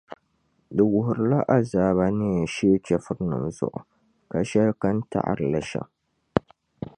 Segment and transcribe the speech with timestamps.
[0.75, 3.79] Di wuhirila azaaba ni yɛn shee chεfurinima zuɣu
[4.31, 5.87] ka shɛli kani taɣiri li shɛm.